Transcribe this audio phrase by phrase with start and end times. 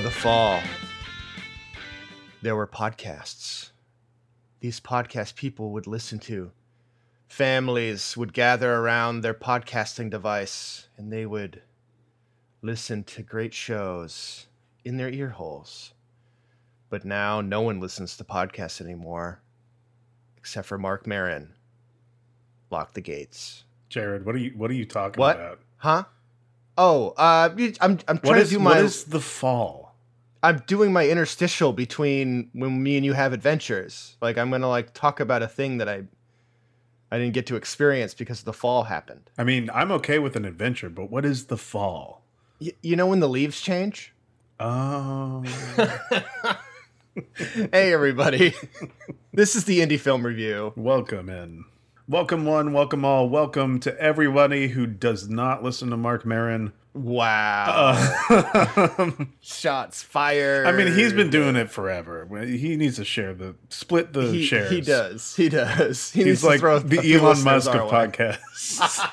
[0.00, 0.62] Before the fall,
[2.40, 3.72] there were podcasts.
[4.60, 6.52] These podcast people would listen to.
[7.28, 11.60] Families would gather around their podcasting device and they would
[12.62, 14.46] listen to great shows
[14.86, 15.92] in their ear holes.
[16.88, 19.42] But now no one listens to podcasts anymore
[20.38, 21.52] except for Marc Maron.
[22.70, 23.64] Lock the gates.
[23.90, 25.36] Jared, what are you what are you talking What?
[25.36, 25.60] about?
[25.76, 26.04] Huh?
[26.78, 27.50] Oh, uh,
[27.82, 29.79] I'm I'm trying is to do my is the fall?
[30.42, 34.16] I'm doing my interstitial between when me and you have adventures.
[34.22, 36.04] Like I'm gonna like talk about a thing that I
[37.12, 39.30] I didn't get to experience because the fall happened.
[39.36, 42.22] I mean, I'm okay with an adventure, but what is the fall?
[42.60, 44.14] Y- you know when the leaves change?
[44.60, 45.42] Oh,
[47.72, 48.54] hey everybody,
[49.32, 50.72] this is the indie film review.
[50.76, 51.64] welcome in.
[52.08, 56.72] Welcome one, welcome all, welcome to everybody who does not listen to Marc Maron.
[56.92, 57.94] Wow,
[58.28, 59.10] Uh,
[59.40, 60.66] shots fired.
[60.66, 62.26] I mean, he's been doing it forever.
[62.44, 64.70] He needs to share the split the He, shares.
[64.70, 65.36] he does.
[65.36, 66.10] He does.
[66.10, 69.06] He needs He's to like throw the Elon Musk of podcasts.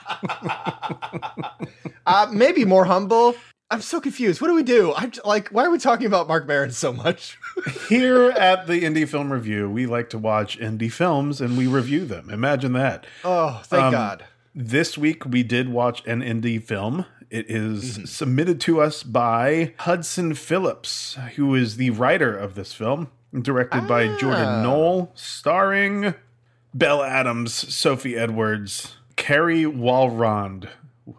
[2.06, 3.36] Uh, maybe more humble.
[3.70, 4.40] I'm so confused.
[4.40, 4.94] What do we do?
[4.96, 7.38] I'm like, why are we talking about Marc Maron so much?
[7.90, 12.06] Here at the Indie Film Review, we like to watch indie films and we review
[12.06, 12.30] them.
[12.30, 13.06] Imagine that.
[13.26, 14.26] Oh, thank Um, God.
[14.56, 17.06] This week we did watch an indie film.
[17.30, 18.06] It is Mm-hmm.
[18.06, 24.08] submitted to us by Hudson Phillips, who is the writer of this film, directed by
[24.08, 24.18] Ah.
[24.18, 26.14] Jordan Knoll, starring
[26.74, 30.70] Belle Adams, Sophie Edwards, Carrie Walrond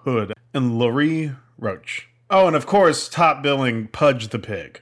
[0.05, 2.09] Hood, and Laurie Roach.
[2.31, 4.81] Oh, and of course, top billing Pudge the Pig.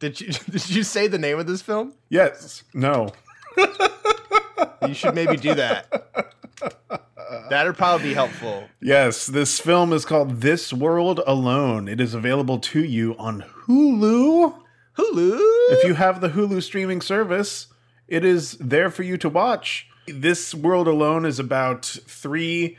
[0.00, 1.94] Did you did you say the name of this film?
[2.08, 3.12] Yes, no.
[4.86, 6.32] You should maybe do that.
[7.50, 8.68] That'd probably be helpful.
[8.80, 11.88] Yes, this film is called This World Alone.
[11.88, 14.54] It is available to you on Hulu.
[14.96, 15.38] Hulu.
[15.70, 17.68] If you have the Hulu streaming service,
[18.06, 19.86] it is there for you to watch.
[20.06, 22.76] This World Alone is about three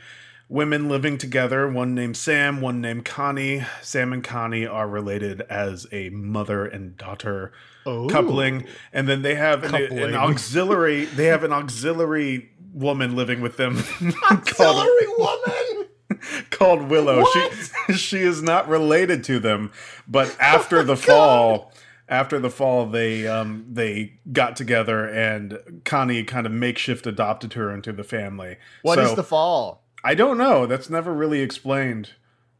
[0.50, 3.64] women living together, one named Sam, one named Connie.
[3.80, 7.52] Sam and Connie are related as a mother and daughter
[7.84, 13.56] coupling, and then they have an, an auxiliary they have an auxiliary woman living with
[13.56, 13.76] them
[14.12, 15.88] called, Auxiliary woman.
[16.50, 17.24] called Willow.
[17.24, 19.72] She she is not related to them,
[20.06, 21.72] but after the fall,
[22.08, 27.72] after the fall, they um they got together and Connie kind of makeshift adopted her
[27.72, 28.56] into the family.
[28.82, 29.84] What is So, the fall?
[30.04, 30.66] I don't know.
[30.66, 32.10] That's never really explained.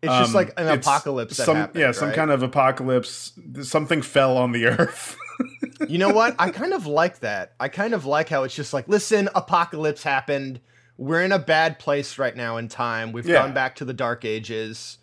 [0.03, 1.81] It's just Um, like an apocalypse that some, happened.
[1.81, 3.33] Yeah, some kind of apocalypse.
[3.63, 5.17] Something fell on the earth.
[5.89, 6.37] You know what?
[6.39, 7.53] I kind of like that.
[7.61, 10.61] I kind of like how it's just like, listen, apocalypse happened.
[10.97, 13.13] We're in a bad place right now in time.
[13.13, 13.37] We've Yeah.
[13.43, 14.99] gone back to the dark ages.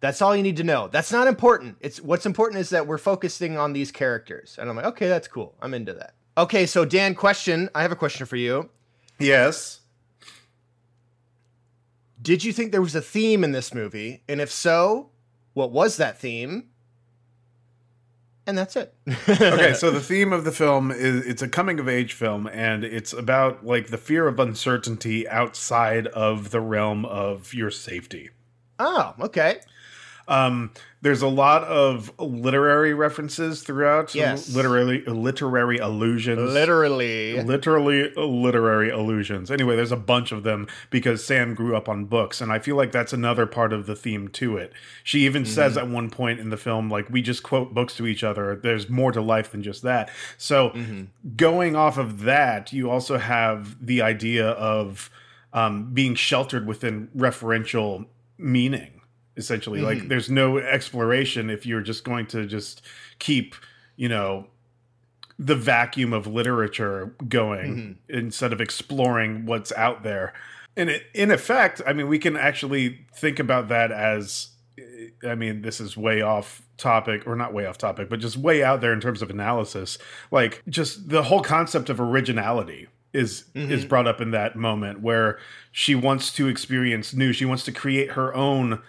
[0.00, 0.88] That's all you need to know.
[0.88, 1.76] That's not important.
[1.80, 4.56] It's what's important is that we're focusing on these characters.
[4.60, 5.54] And I'm like, okay, that's cool.
[5.60, 6.14] I'm into that.
[6.38, 7.70] Okay, so Dan, question.
[7.74, 8.68] I have a question for you.
[9.18, 9.80] yes.
[12.20, 14.22] Did you think there was a theme in this movie?
[14.28, 15.10] And if so,
[15.54, 16.70] what was that theme?
[18.46, 18.94] And that's it.
[19.28, 22.84] okay, so the theme of the film is it's a coming of age film and
[22.84, 28.30] it's about like the fear of uncertainty outside of the realm of your safety.
[28.78, 29.60] oh, okay.
[30.28, 30.72] Um,
[31.06, 34.52] there's a lot of literary references throughout, Yes.
[34.52, 36.52] literary literary allusions.
[36.52, 37.40] Literally.
[37.40, 39.48] Literally literary allusions.
[39.48, 42.74] Anyway, there's a bunch of them because Sam grew up on books, and I feel
[42.74, 44.72] like that's another part of the theme to it.
[45.04, 48.06] She even says at one point in the film, like, we just quote books to
[48.08, 48.56] each other.
[48.56, 50.10] There's more to life than just that.
[50.36, 50.72] So,
[51.36, 55.08] going off of that, you also have the idea of
[55.52, 58.06] um, being sheltered within referential
[58.38, 58.95] meaning
[59.36, 60.08] essentially like mm-hmm.
[60.08, 62.82] there's no exploration if you're just going to just
[63.18, 63.54] keep
[63.96, 64.46] you know
[65.38, 68.18] the vacuum of literature going mm-hmm.
[68.18, 70.32] instead of exploring what's out there.
[70.78, 74.48] And it, in effect i mean we can actually think about that as
[75.26, 78.62] i mean this is way off topic or not way off topic but just way
[78.62, 79.98] out there in terms of analysis.
[80.30, 83.88] Like just the whole concept of originality is is mm-hmm.
[83.88, 85.38] brought up in that moment where
[85.72, 88.82] she wants to experience new she wants to create her own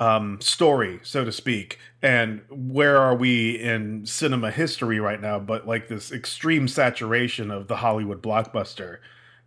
[0.00, 1.78] um, story, so to speak.
[2.02, 5.38] And where are we in cinema history right now?
[5.38, 8.98] But like this extreme saturation of the Hollywood blockbuster,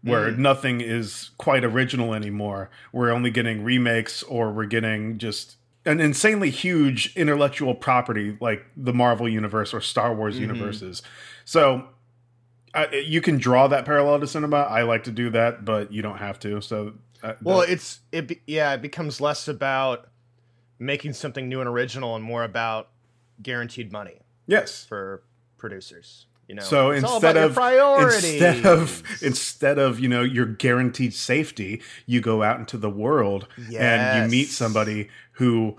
[0.03, 2.69] where nothing is quite original anymore.
[2.91, 5.55] We're only getting remakes, or we're getting just
[5.85, 11.01] an insanely huge intellectual property like the Marvel universe or Star Wars universes.
[11.43, 11.89] So.
[12.75, 14.57] Uh, you can draw that parallel to cinema.
[14.61, 16.59] I like to do that, but you don't have to.
[16.59, 20.07] So, uh, Well, it's it yeah, it becomes less about
[20.85, 22.89] making something new and original and more about
[23.41, 24.85] guaranteed money Yes.
[24.85, 25.23] for
[25.57, 26.25] producers.
[26.47, 31.13] You know, So It's all instead of instead of instead of you know your guaranteed
[31.13, 35.77] safety, you go out into the world and you meet somebody who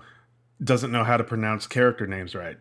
[0.63, 2.57] doesn't know how to pronounce character names right.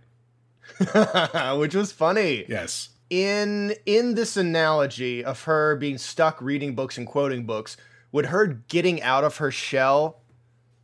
[1.58, 2.44] which was funny.
[2.49, 2.90] Yes.
[3.11, 7.76] in in this analogy of her being stuck reading books and quoting books,
[8.12, 10.20] would her getting out of her shell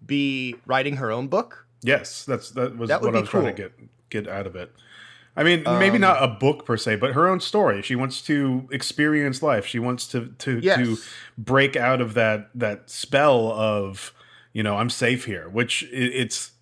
[0.05, 1.67] be writing her own book?
[1.83, 3.73] Yes, that's that was That what I was trying to get
[4.11, 4.73] get out of it.
[5.37, 7.83] I mean, maybe Um, not a book per se, but her own story.
[7.83, 9.65] She wants to experience life.
[9.65, 10.99] She wants to to to
[11.39, 14.13] break out of that that spell of
[14.53, 16.53] you know I'm safe here, which it's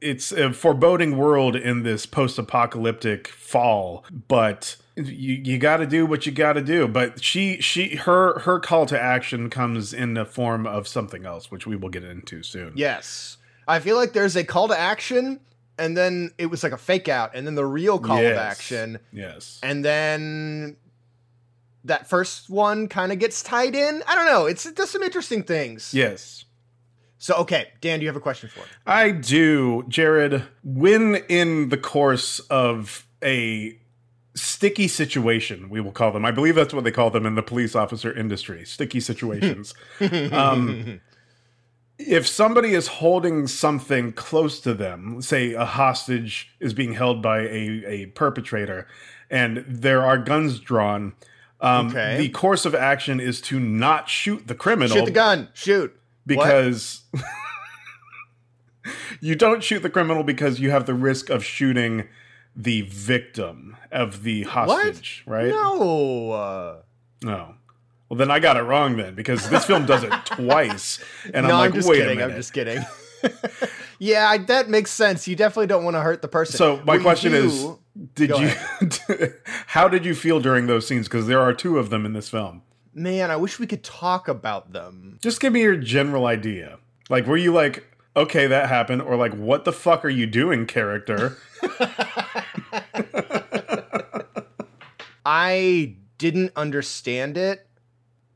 [0.00, 6.24] it's a foreboding world in this post-apocalyptic fall, but you you got to do what
[6.26, 6.88] you got to do.
[6.88, 11.50] But she she her her call to action comes in the form of something else,
[11.50, 12.72] which we will get into soon.
[12.74, 13.36] Yes.
[13.68, 15.40] I feel like there's a call to action
[15.78, 18.38] and then it was like a fake out and then the real call of Yes.
[18.38, 19.58] action Yes.
[19.62, 20.76] and then
[21.84, 24.02] that first one kind of gets tied in.
[24.08, 24.46] I don't know.
[24.46, 25.92] It's it does some interesting things.
[25.92, 26.44] Yes.
[27.18, 28.66] So okay, Dan, do you have a question for me?
[28.86, 30.42] I do, Jared.
[30.64, 33.78] When in the course of a
[34.36, 36.24] sticky situation, we will call them.
[36.24, 39.74] I believe that's what they call them in the police officer industry sticky situations.
[40.32, 41.00] um,
[41.98, 47.40] if somebody is holding something close to them, say a hostage is being held by
[47.40, 48.86] a, a perpetrator,
[49.30, 51.14] and there are guns drawn,
[51.60, 52.18] um, Okay.
[52.18, 55.48] the course of action is to not shoot the criminal Shoot the gun.
[55.54, 55.98] Shoot.
[56.26, 57.04] because
[59.20, 62.06] you don't shoot the criminal because you have the risk of shooting
[62.56, 65.48] the victim of the hostage, right?
[65.48, 66.30] No.
[66.32, 66.76] Uh,
[67.22, 67.54] No.
[68.08, 71.00] Well, then I got it wrong then because this film does it twice,
[71.34, 72.12] and no, I'm like, I'm just wait kidding.
[72.12, 72.30] a minute.
[72.34, 72.84] I'm just kidding.
[73.98, 75.26] yeah, I, that makes sense.
[75.26, 76.56] You definitely don't want to hurt the person.
[76.56, 77.66] so my What you question is,
[78.14, 79.28] did you?
[79.66, 81.08] how did you feel during those scenes?
[81.08, 82.62] Because there are two of them in this film.
[82.94, 85.18] man, I wish we could talk about them.
[85.20, 86.78] Just give me your general idea.
[87.10, 87.84] Like, were you like,
[88.16, 91.36] okay, that happened, or like, what the fuck are you doing, character?
[95.24, 97.66] I didn't understand it,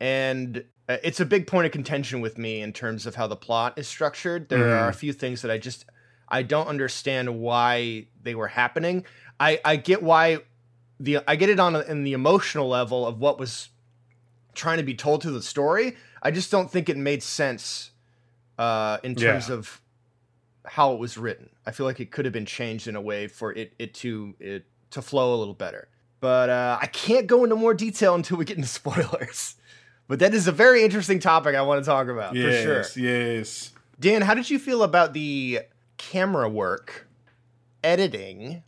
[0.01, 3.37] and uh, it's a big point of contention with me in terms of how the
[3.37, 4.49] plot is structured.
[4.49, 4.73] There Mhm.
[4.75, 5.85] are a few things that I just
[6.29, 9.05] I don't understand why they were happening.
[9.39, 10.39] I I get why
[10.99, 13.69] the I get it on a, in the emotional level of what was
[14.55, 15.97] trying to be told to the story.
[16.23, 17.90] I just don't think it made sense
[18.61, 19.55] uh, in terms Yeah.
[19.57, 19.81] of
[20.67, 21.49] how it was written.
[21.67, 24.35] I feel like it could have been changed in a way for it it to
[24.39, 25.89] it to flow a little better.
[26.21, 29.55] But uh, I can't go into more detail until we get into spoilers.
[30.07, 32.77] But that is a very interesting topic I want to talk about for sure.
[32.79, 33.71] yes, yes.
[33.99, 35.61] Dan, how did you feel about the
[35.97, 37.07] camera work,
[37.85, 38.63] editing,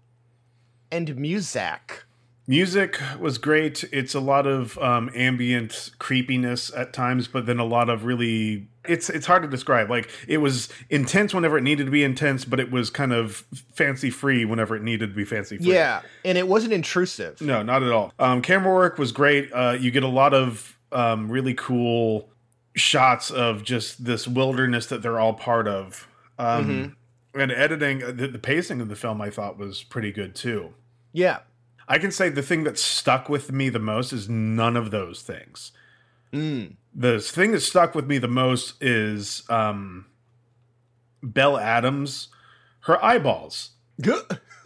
[0.90, 2.04] and music?
[2.46, 3.84] Music was great.
[3.92, 8.68] It's a lot of um, ambient creepiness at times, but then a lot of really
[8.84, 9.90] it's it's hard to describe.
[9.90, 13.44] Like it was intense whenever it needed to be intense, but it was kind of
[13.75, 15.73] fancy free whenever it needed to be fancy free.
[15.73, 17.40] Yeah, and it wasn't intrusive.
[17.40, 18.12] No, not at all.
[18.18, 19.52] Um, camera work was great.
[19.52, 22.28] Uh, you get a lot of um, really cool
[22.75, 26.09] shots of just this wilderness that they're all part of.
[26.38, 26.97] Um,
[27.35, 30.75] And editing, the, the pacing of the film, I thought was pretty good too.
[31.14, 31.38] Yeah.
[31.88, 35.23] I can say the thing that stuck with me the most is none of those
[35.23, 35.73] things.
[36.33, 36.76] Mm.
[36.94, 40.06] The thing that stuck with me the most is um,
[41.22, 42.28] Belle Adams,
[42.80, 43.70] her eyeballs.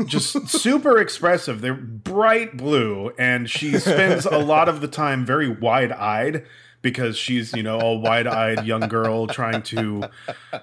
[0.05, 1.61] Just super expressive.
[1.61, 6.45] They're bright blue, and she spends a lot of the time very wide eyed
[6.83, 10.05] because she's you know a wide eyed young girl trying to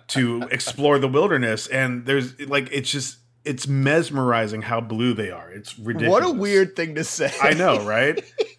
[0.09, 1.67] to explore the wilderness.
[1.67, 5.49] And there's like it's just it's mesmerizing how blue they are.
[5.51, 6.11] It's ridiculous.
[6.11, 7.31] What a weird thing to say.
[7.41, 8.23] I know, right?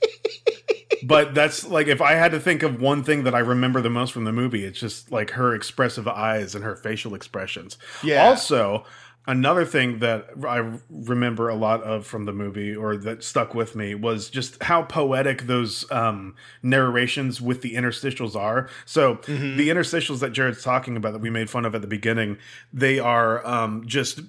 [1.04, 3.90] but that's like if I had to think of one thing that I remember the
[3.90, 7.76] most from the movie, it's just like her expressive eyes and her facial expressions.
[8.02, 8.24] Yeah.
[8.24, 8.84] Also,
[9.26, 13.74] another thing that I remember a lot of from the movie or that stuck with
[13.74, 18.68] me was just how poetic those um, narrations with the interstitials are.
[18.84, 19.56] So Mhm.
[19.56, 22.36] the interstitials that Jared's talking about that we made fun of at the beginning,
[22.72, 24.20] they are um, just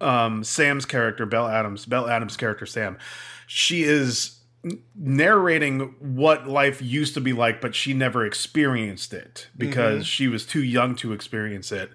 [0.00, 2.96] um, Sam's character, Belle Adams, Belle Adams' character, Sam.
[3.46, 4.38] She is
[4.94, 10.02] narrating what life used to be like, but she never experienced it because mm-hmm.
[10.02, 11.90] she was too young to experience it.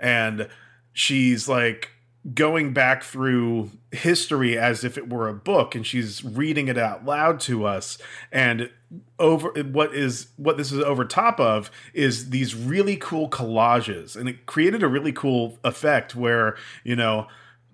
[0.00, 0.48] And
[0.92, 1.90] she's like
[2.32, 7.04] going back through history as if it were a book and she's reading it out
[7.04, 7.98] loud to us.
[8.32, 8.70] And
[9.18, 14.16] over what is what this is over top of is these really cool collages.
[14.16, 17.26] And it created a really cool effect where you know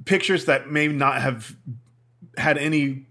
[0.04, 1.54] pictures that may not have
[2.36, 3.06] had any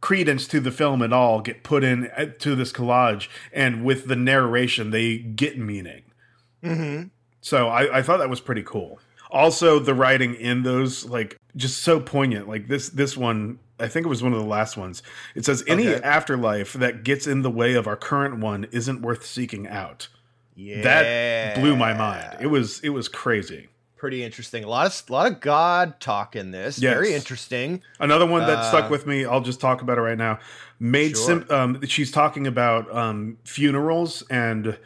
[0.00, 4.06] credence to the film at all get put in uh, to this collage and with
[4.06, 6.02] the narration they get meaning.
[6.62, 7.08] Mm-hmm.
[7.40, 8.98] so I, I thought that was pretty cool.
[9.30, 12.48] Also the writing in those like just so poignant.
[12.48, 15.02] Like this this one i think it was one of the last ones.
[15.34, 16.02] It says any Okay.
[16.02, 20.08] afterlife that gets in the way of our current one isn't worth seeking out.
[20.56, 22.38] Yeah, that blew my mind.
[22.40, 24.64] It was it was crazy pretty interesting.
[24.64, 26.78] A lot of a lot of God talk in this.
[26.78, 27.82] Very interesting.
[28.00, 30.38] Another one that Uh, stuck with me, I'll just talk about it right now.
[30.80, 31.26] Made Sure.
[31.26, 34.78] sim- um, she's talking about um, funerals and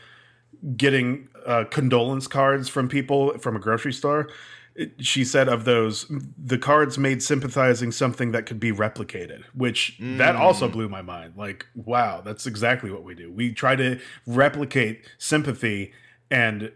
[0.76, 4.28] getting uh, condolence cards from people from a grocery store.
[4.74, 6.06] It- she said of those,
[6.38, 10.72] the cards made sympathizing something that could be replicated, which that also Mm.
[10.72, 11.34] blew my mind.
[11.36, 13.30] Like, wow, that's exactly what we do.
[13.30, 15.92] We try to replicate sympathy,
[16.30, 16.72] and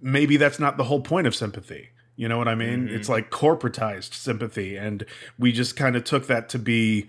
[0.00, 1.90] maybe that's not the whole point of sympathy.
[2.16, 2.88] You know what I mean?
[2.88, 2.92] Mhm.
[2.92, 5.04] It's like corporatized sympathy, and
[5.38, 7.08] we just kind of took that to be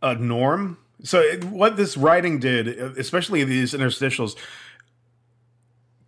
[0.00, 0.78] a norm.
[1.02, 4.34] So, it, what this writing did, especially these interstitials,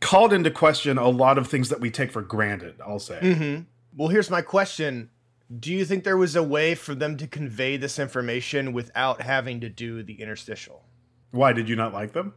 [0.01, 2.77] called into question a lot of things that we take for granted.
[2.87, 3.19] I'll say.
[3.21, 3.63] Mm-hmm.
[3.97, 5.11] Well, here's my question:
[5.59, 9.61] Do you think there was a way for them to convey this information without having
[9.61, 10.85] to do the interstitial?
[11.33, 12.33] Why did you not like them?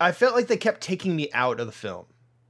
[0.00, 2.06] I felt like they kept taking me out of the film.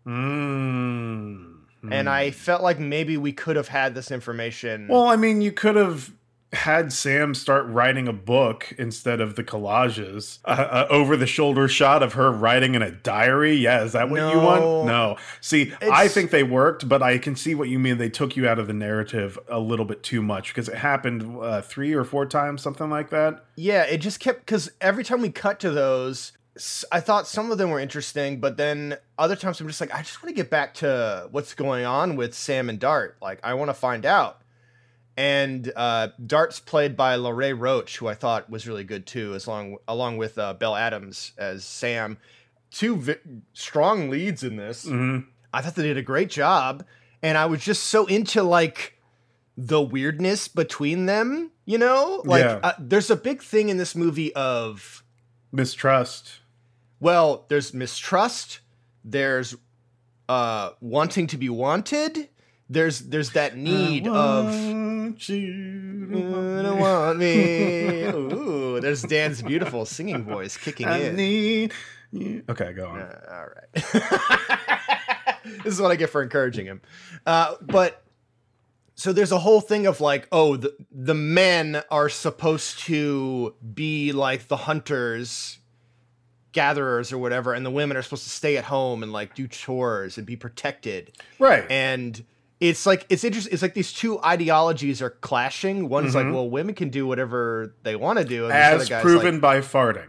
[0.07, 1.57] Mm.
[1.91, 4.89] And I felt like maybe we could have had this information.
[4.89, 6.13] Well, I mean, you could have
[6.53, 10.41] had Sam start writing a book instead of the collages.
[10.45, 13.55] Uh, uh, over the shoulder shot of her writing in a diary.
[13.55, 14.87] Yeah, is that what you want?
[14.87, 15.17] No.
[15.41, 17.99] See, I think they worked, but I can see what you mean.
[17.99, 21.37] They took you out of the narrative a little bit too much because it happened
[21.41, 23.45] uh, three or four times, something like that.
[23.57, 26.33] yeah, it just kept because every time we cut to those,
[26.93, 30.03] I thought some of them were interesting, but then other times I'm just like, I
[30.03, 33.17] just want to get back to what's going on with Sam and Dart.
[33.23, 34.43] Like, I want to find out.
[35.17, 39.47] And uh, Dart's played by Lorraine Roach, who I thought was really good too, as
[39.47, 42.17] long along with uh, Belle Adams as Sam.
[42.71, 43.17] Two vi-
[43.53, 44.87] strong leads in this.
[44.87, 45.27] Mhm.
[45.53, 46.85] I thought they did a great job,
[47.23, 48.97] and I was just so into like
[49.57, 51.51] the weirdness between them.
[51.67, 52.61] You know, like Yeah.
[52.63, 55.03] uh, there's a big thing in this movie of
[55.53, 56.40] Mistrust.
[57.01, 58.61] Well, there's mistrust,
[59.05, 59.57] there's
[60.29, 62.29] uh wanting to be wanted,
[62.69, 65.37] there's there's that need I of want you
[66.07, 68.03] to "You don't want me.
[68.05, 71.17] Ooh, there's Dan's beautiful singing voice kicking I in.
[71.17, 71.73] need
[72.13, 72.45] you.
[72.49, 73.01] Okay, go on.
[73.01, 74.59] Uh, all right.
[75.65, 76.81] this is what I get for encouraging him.
[77.27, 78.03] Uh, but
[78.95, 84.13] so there's a whole thing of like, oh, the the men are supposed to be
[84.13, 85.59] like the hunters,
[86.53, 89.47] gatherers or whatever, and the women are supposed to stay at home and like do
[89.47, 91.13] chores and be protected.
[91.39, 91.65] Right.
[91.71, 92.23] And
[92.61, 93.53] it's like it's interesting.
[93.53, 95.89] It's like these two ideologies are clashing.
[95.89, 96.35] One's like, Mhm.
[96.35, 99.61] well, women can do whatever they want to do, and As guy's proven like, by
[99.61, 100.07] farting.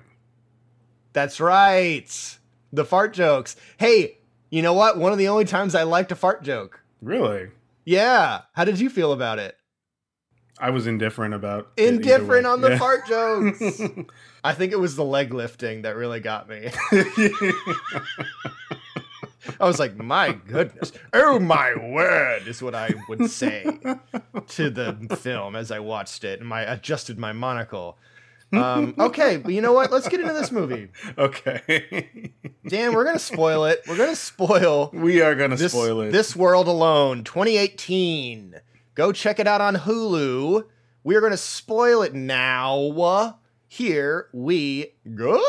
[1.14, 2.38] that's right.
[2.74, 3.56] The fart jokes.
[3.78, 4.18] Hey,
[4.50, 4.98] you know what?
[4.98, 6.82] One of the only times I liked a fart joke.
[7.02, 7.50] Really?
[7.86, 8.42] Yeah.
[8.54, 9.58] How did you feel about it?
[10.62, 12.78] I was indifferent about Indifferent on the Yeah.
[12.78, 13.82] fart jokes.
[14.44, 16.70] I think it was the leg lifting that really got me.
[19.60, 20.92] I was like, my goodness.
[21.14, 23.64] Oh my word is what I would say
[24.50, 27.98] to the film as I watched it and my adjusted my monocle.
[28.54, 29.92] Um, okay, but you know what?
[29.92, 30.90] Let's get into this movie.
[31.18, 32.32] okay.
[32.68, 33.82] Dan, we're gonna spoil it.
[33.88, 36.12] We're gonna spoil we are gonna this, spoil it.
[36.12, 38.56] This World Alone 2018.
[38.94, 40.66] Go check it out on Hulu.
[41.04, 43.40] We're going to spoil it now.
[43.68, 45.42] Here we go.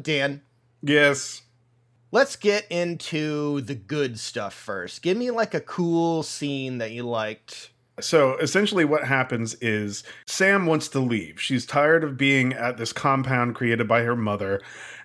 [0.00, 0.42] Dan,
[0.80, 1.42] yes.
[2.12, 5.02] let's get into the good stuff first.
[5.02, 7.70] Give me like a cool scene that you liked.
[8.00, 11.40] So essentially, what happens is Sam wants to leave.
[11.40, 14.62] She's tired of being at this compound created by her mother,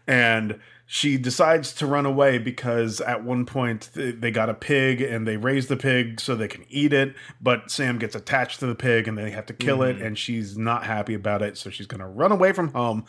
[0.07, 5.27] and she decides to run away because at one point they got a pig and
[5.27, 7.13] they raise the pig so they can eat it.
[7.41, 10.05] But Sam gets attached to the pig and they have to kill it, mm-hmm.
[10.05, 11.57] and she's not happy about it.
[11.57, 13.03] So she's going to run away from home,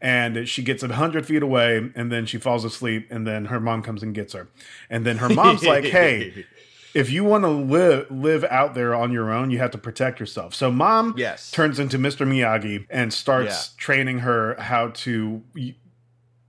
[0.00, 3.58] and she gets a hundred feet away, and then she falls asleep, and then her
[3.58, 4.48] mom comes and gets her,
[4.88, 6.46] and then her mom's like, "Hey."
[6.94, 10.20] if you want to live live out there on your own, you have to protect
[10.20, 10.54] yourself.
[10.54, 11.50] So mom Yes.
[11.50, 12.24] turns into Mr.
[12.24, 15.42] Miyagi and starts training her how to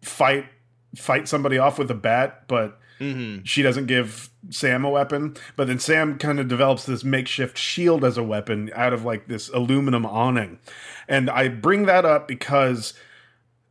[0.03, 0.45] fight
[0.97, 5.35] fight somebody off with a bat, but hmm she doesn't give Sam a weapon.
[5.57, 9.27] But then Sam kind of develops this makeshift shield as a weapon out of like
[9.27, 10.59] this aluminum awning.
[11.07, 12.93] And I bring that up because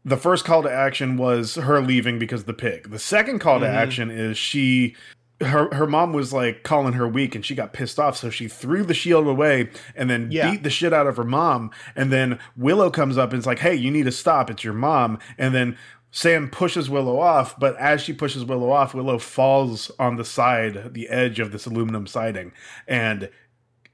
[0.05, 2.91] the first call to action was her leaving because of the pig.
[2.91, 3.75] The second call to Mhm.
[3.75, 4.95] action is she
[5.41, 8.47] her her mom was like calling her weak and she got pissed off so she
[8.47, 10.51] threw the shield away and then Yeah.
[10.51, 13.59] beat the shit out of her mom and then Willow comes up and is like
[13.59, 15.77] hey you need to stop it's your mom and then
[16.17, 20.95] Sam pushes Willow off but as she pushes Willow off Willow falls on the side
[20.95, 22.53] the edge of this aluminum siding
[22.87, 23.29] and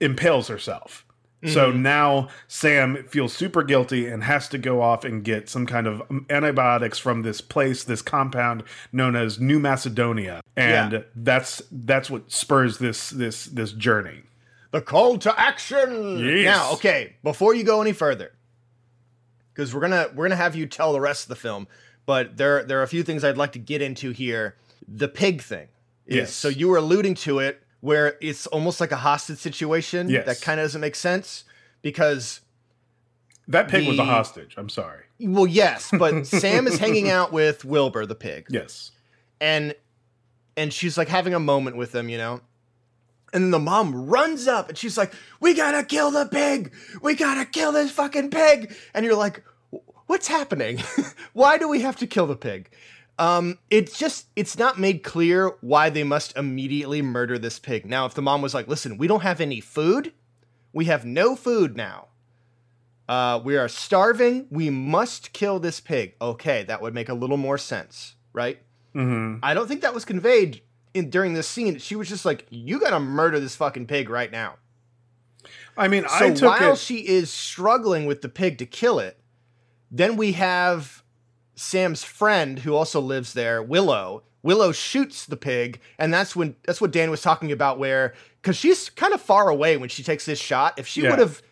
[0.01, 1.07] impales herself
[1.47, 1.83] so mm-hmm.
[1.83, 6.03] now Sam feels super guilty and has to go off and get some kind of
[6.29, 8.63] antibiotics from this place, this compound
[8.93, 11.03] known as New Macedonia, and Yeah.
[11.17, 14.25] that's that's what spurs this this this journey.
[14.71, 16.19] The call to action.
[16.19, 16.45] Yes.
[16.45, 18.33] Now, okay, before you go any further,
[19.55, 21.69] because we're gonna we're gonna have you tell the rest of the film,
[22.07, 24.57] but there there are a few things I'd like to get into here.
[24.89, 25.69] The pig thing.
[26.07, 26.33] Is, Yes.
[26.35, 30.09] So you were alluding to it, where it's almost like a hostage situation.
[30.09, 30.27] Yes.
[30.27, 31.45] That kind of doesn't make sense
[31.83, 32.41] because
[33.49, 34.55] That pig was a The- hostage.
[34.57, 35.05] I'm sorry.
[35.21, 38.47] well, yes, but Sam is hanging out with Wilbur the pig.
[38.51, 38.91] Yes.
[39.41, 39.75] and
[40.57, 42.41] and she's like having a moment with them, you know.
[43.33, 46.75] And then the mom runs up and she's like, "We gotta kill the pig!
[47.01, 49.45] We gotta kill this fucking pig!" And you're like,
[50.11, 50.83] "What's happening?
[51.33, 52.69] why do we have to kill the pig?"
[53.19, 57.87] Um, it's just it's not made clear why they must immediately murder this pig.
[57.87, 60.13] Now, if the mom was like, "Listen, we don't have any food.
[60.73, 62.09] We have no food now.
[63.09, 64.47] Uh, we are starving.
[64.51, 68.59] We must kill this pig." Okay, that would make a little more sense, right?
[68.95, 70.63] hmm I don't think that was conveyed
[70.95, 71.79] in during this scene.
[71.79, 74.57] She was just like, "You gotta murder this fucking pig right now."
[75.77, 76.79] I mean, So I took while it.
[76.79, 79.20] she is struggling with the pig to kill it,
[79.91, 81.03] then we have
[81.55, 84.23] Sam's friend who also lives there, Willow.
[84.43, 87.79] Willow shoots the pig, and that's when that's what Dan was talking about.
[87.79, 90.79] Where because she's kind of far away when she takes this shot.
[90.79, 91.11] If she Yeah.
[91.11, 91.43] would have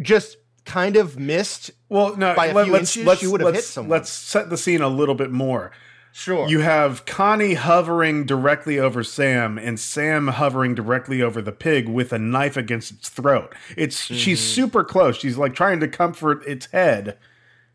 [0.00, 3.40] just kind of missed, well, no, by a let, few us inches, let's she would
[3.40, 3.90] have hit let's, someone.
[3.90, 5.72] let's set the scene a little bit more.
[6.12, 11.88] sure, You have Connie hovering directly over Sam and Sam hovering directly over the pig
[11.88, 13.54] with a knife against its throat.
[13.76, 14.54] It's she's Mm-hmm.
[14.54, 15.16] super close.
[15.16, 17.16] She's like trying to comfort its head.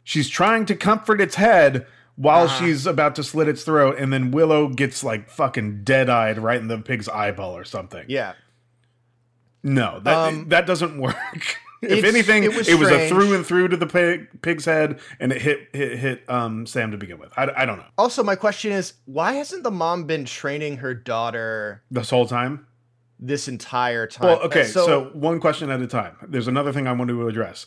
[0.03, 1.85] She's trying to comfort its head
[2.15, 2.59] while Uh-huh.
[2.65, 6.67] she's about to slit its throat and then Willow gets like fucking dead-eyed right in
[6.67, 8.05] the pig's eyeball or something.
[8.07, 8.33] yeah.
[9.63, 11.15] No, that Um, that doesn't work.
[11.81, 14.99] if anything, it it was was, a through and through to the pig, pig's head
[15.21, 17.31] and it hit hit hit um Sam to begin with.
[17.37, 17.85] I, I don't know.
[17.97, 22.67] Also, my question is, why hasn't the mom been training her daughter This whole time?
[23.19, 24.27] this entire time?
[24.27, 26.17] Well, okay, Uh, so, one question at a time.
[26.27, 27.65] There's another thing I wanted to address.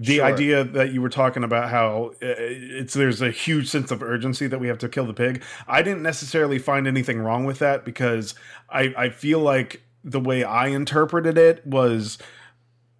[0.00, 0.24] The Sure.
[0.26, 4.46] idea that you were talking about how uh, it's there's a huge sense of urgency
[4.46, 5.42] that we have to kill the pig.
[5.66, 8.34] I didn't necessarily find anything wrong with that because
[8.70, 12.16] I I feel like the way I interpreted it was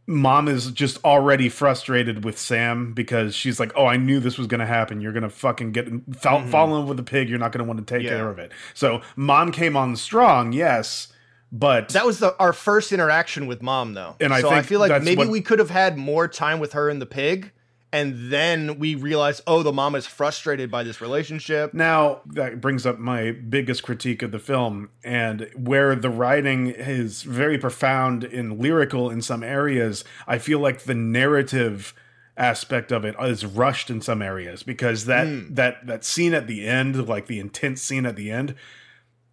[0.07, 4.47] mom is just already frustrated with Sam because she's like, "Oh, I knew this was
[4.47, 5.01] going to happen.
[5.01, 7.29] You're going to fucking get fall, fall in love with the pig.
[7.29, 8.13] You're not going to want to take Mm-hmm.
[8.13, 8.19] Yeah.
[8.21, 11.09] care of it." So, mom came on strong, yes,
[11.53, 14.17] but that was the our first interaction with mom, though.
[14.21, 16.73] And I so I feel like maybe what- we could have had more time with
[16.75, 17.53] her and the pig,
[17.91, 21.73] and then we realized, oh, the mom is frustrated by this relationship.
[21.73, 27.23] Now that brings up my biggest critique of the film, and where the writing is
[27.23, 31.95] very profound and lyrical in some areas, I feel like the narrative
[32.37, 35.55] aspect of it is rushed in some areas because that Hmm.
[35.55, 38.55] that that scene at the end, like the intense scene at the end,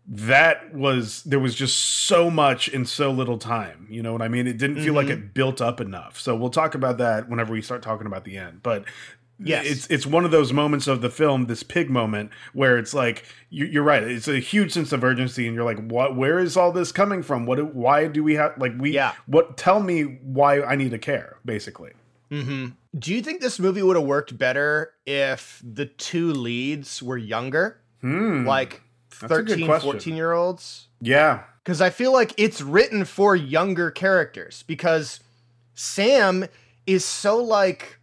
[0.07, 3.87] that was there was just so much in so little time.
[3.89, 4.45] You know what I mean?
[4.47, 5.23] It didn't feel like Mm-hmm.
[5.27, 6.19] it built up enough.
[6.19, 8.61] So we'll talk about that whenever we start talking about the end.
[8.63, 8.85] But
[9.37, 9.65] Yes.
[9.65, 13.25] it's it's one of those moments of the film, this pig moment, where it's like
[13.49, 14.01] you, you're right.
[14.01, 16.15] It's a huge sense of urgency, and you're like, "What?
[16.15, 17.45] Where is all this coming from?
[17.45, 17.75] What?
[17.75, 18.91] Why do we have like we?
[18.91, 19.11] Yeah.
[19.25, 19.57] What?
[19.57, 21.91] Tell me why I need to care, basically."
[22.29, 27.17] hmm Do you think this movie would have worked better if the two leads were
[27.17, 28.47] younger, Hmm.
[28.47, 28.83] like
[29.19, 29.91] That's a good 13, question.
[29.91, 30.87] 14 year olds?
[31.01, 31.43] yeah.
[31.63, 35.19] because I feel like it's written for younger characters because
[35.73, 36.45] Sam
[36.87, 37.99] is so like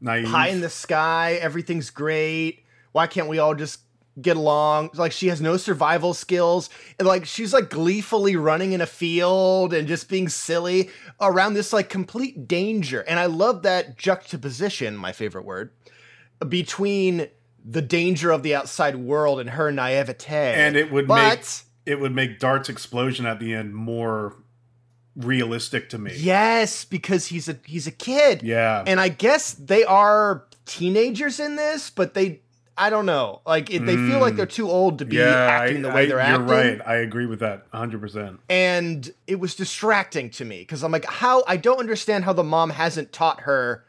[0.00, 0.26] Naive.
[0.26, 2.64] pie in the sky, everything's great.
[2.92, 3.80] Why can't we all just
[4.20, 4.90] get along?
[4.94, 6.70] Like she has no survival skills.
[6.98, 11.72] And like she's like gleefully running in a field and just being silly around this
[11.72, 13.00] like complete danger.
[13.02, 15.70] And I love that juxtaposition, my favorite word,
[16.48, 17.28] between
[17.64, 20.26] the danger of the outside world and her naivete.
[20.54, 21.46] and it would but make
[21.86, 24.36] it would make Dart's explosion at the end more
[25.16, 26.12] realistic to me.
[26.16, 28.42] Yes, because he's a he's a kid.
[28.42, 28.84] Yeah.
[28.86, 32.40] And I guess they are teenagers in this, but they
[32.78, 33.42] I don't know.
[33.46, 34.36] Like it, they feel like Mm.
[34.38, 36.46] they're too old to be yeah, acting I- the way I- they're you're acting.
[36.46, 36.80] right.
[36.86, 38.38] I agree with that 100%.
[38.48, 42.44] And it was distracting to me because I'm like, how I don't understand how the
[42.44, 43.84] mom hasn't taught her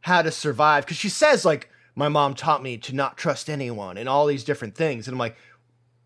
[0.00, 0.84] how to survive.
[0.84, 4.44] Because she says, like, my mom taught me to not trust anyone and all these
[4.44, 5.06] different things.
[5.06, 5.36] And I'm like,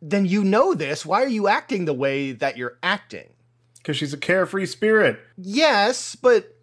[0.02, 1.04] then you know this.
[1.06, 3.28] Why are you acting the way that you're acting?
[3.78, 5.18] Because she's a carefree spirit.
[5.36, 6.54] Yes, but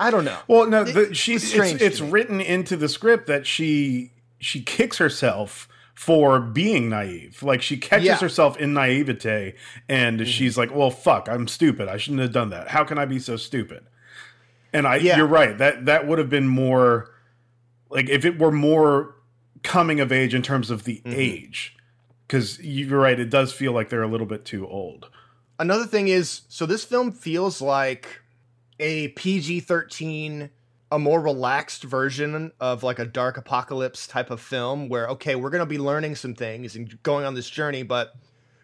[0.00, 0.38] I don't know.
[0.46, 4.98] Well, no, the, she's it's it's, it's written into the script that she she kicks
[4.98, 7.42] herself for being naive.
[7.42, 8.14] Like she catches Yeah.
[8.14, 8.24] Mm-hmm.
[8.24, 9.54] herself in naivete,
[9.88, 11.88] and she's like, "Well, fuck, I'm stupid.
[11.88, 12.68] I shouldn't have done that.
[12.68, 13.84] How can I be so stupid?"
[14.72, 15.16] And I, Yeah.
[15.16, 15.58] you're right.
[15.58, 17.10] That that would have been more
[17.90, 19.14] like if it were more
[19.62, 21.12] coming of age in terms of the Mm-hmm.
[21.14, 21.74] age.
[22.26, 25.08] Because you're right, it does feel like they're a little bit too old.
[25.58, 28.20] Another thing is, so this film feels like
[28.78, 30.50] a PG 13,
[30.92, 35.48] a more relaxed version of like a dark apocalypse type of film where, okay, we're
[35.50, 38.14] going to be learning some things and going on this journey, but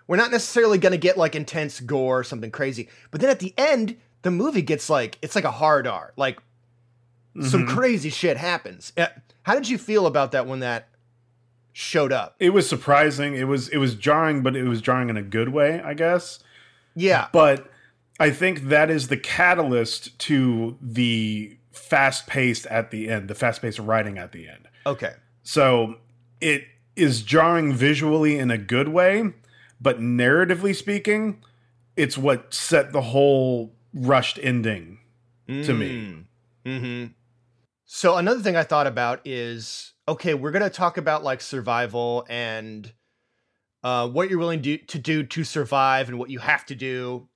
[0.06, 2.90] we're not necessarily going to get like intense gore or something crazy.
[3.10, 6.12] But then at the end, the movie gets like, it's like a hard R.
[6.18, 6.38] Like
[7.42, 8.92] some crazy shit happens.
[9.42, 10.88] How did you feel about that when that
[11.72, 12.36] showed up?
[12.38, 13.34] It was surprising.
[13.34, 16.38] It was it was jarring, but it was jarring in a good way, I guess.
[16.94, 17.28] Yeah.
[17.32, 17.70] But
[18.20, 23.60] I think that is the catalyst to the fast paced at the end, the fast
[23.60, 24.68] paced writing at the end.
[24.86, 25.14] Okay.
[25.42, 25.96] So
[26.40, 26.64] it
[26.96, 29.32] is jarring visually in a good way,
[29.80, 31.42] but narratively speaking,
[31.96, 35.00] it's what set the whole rushed ending
[35.48, 36.24] to me.
[36.64, 37.06] Mm-hmm.
[37.86, 42.92] So another thing I thought about is okay, we're gonna talk about like survival and
[43.82, 47.28] uh, what you're willing to, to do to survive and what you have to do,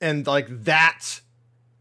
[0.00, 1.20] and like that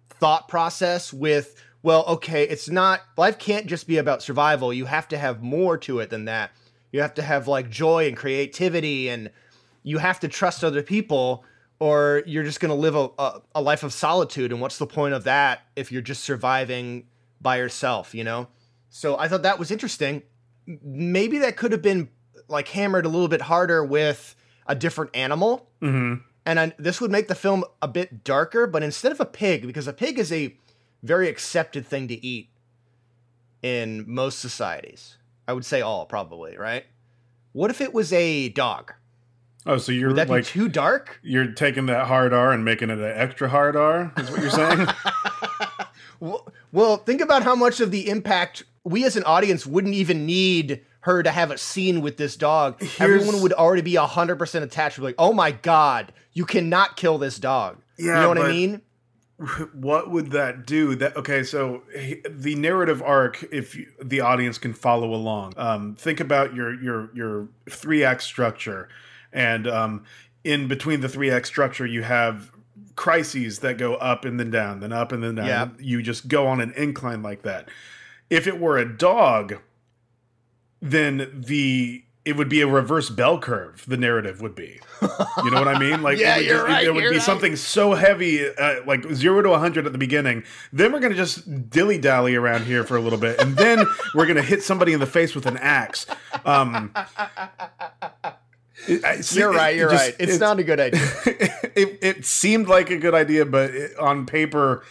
[0.10, 4.73] thought process with well, okay, it's not life can't just be about survival.
[4.73, 6.51] You have to have more to it than that.
[6.93, 9.29] You have to have like joy and creativity, and
[9.84, 11.43] you have to trust other people,
[11.79, 14.53] or you're just gonna live a, a, a life of solitude.
[14.53, 17.08] And what's the point of that if you're just surviving
[17.43, 18.47] by herself, You know.
[18.89, 20.23] So I thought that was interesting.
[20.65, 22.10] Maybe that could have been
[22.47, 24.36] like hammered a little bit harder with
[24.67, 28.84] a different animal hmm and I, this would make the film a bit darker but
[28.84, 30.56] instead of a pig because a pig is a
[31.01, 32.49] very accepted thing to eat
[33.62, 36.86] in most societies i would say all probably right
[37.53, 38.93] what if it was a dog
[39.65, 42.65] Oh, so you're would that like be too dark you're taking that hard R and
[42.65, 44.88] making it an extra hard R, is what you're saying?
[46.23, 50.25] well, well think about how much of the impact we as an audience wouldn't even
[50.25, 52.81] need her to have a scene with this dog.
[52.99, 57.77] Everyone would already be 100% attached like oh my god you cannot kill this dog.
[57.97, 58.81] Yeah, you know what i mean?
[59.73, 60.95] what would that do?
[60.95, 61.83] That okay so
[62.29, 65.53] the narrative arc if you, the audience can follow along.
[65.57, 68.88] Um, think about your your your three act structure.
[69.33, 70.05] And um,
[70.43, 72.51] in between the three act structure you have
[72.95, 75.45] crises that go up and then down then up and then down.
[75.47, 75.69] Yeah.
[75.79, 77.69] you just go on an incline like that.
[78.29, 79.56] If it were a dog
[80.82, 84.79] then the it would be a reverse bell curve the narrative would be.
[85.01, 86.01] You know what i mean?
[86.01, 87.21] Like Yeah, it would, you're just- right, it would be right.
[87.21, 90.43] something so heavy uh, like 0 to 100 at the beginning.
[90.71, 94.25] Then we're gonna just dilly dally around here for a little bit and then we're
[94.25, 96.06] gonna hit somebody in the face with an axe.
[96.45, 96.93] Um
[98.88, 100.15] it- I- you're it- right you're just- right.
[100.19, 101.01] It's, not a good idea
[101.75, 104.83] it, it seemed like a good idea, but it, on paper,